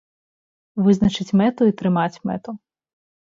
Вызначыць 0.85 1.35
мэту 1.41 1.61
і 1.71 1.75
трымаць 1.81 2.21
мэту. 2.31 2.51